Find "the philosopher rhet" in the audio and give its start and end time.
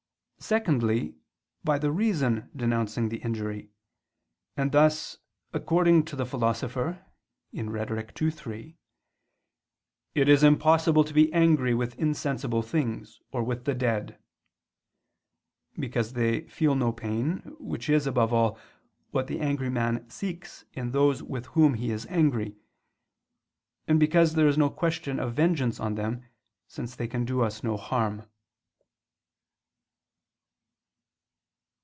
6.15-8.21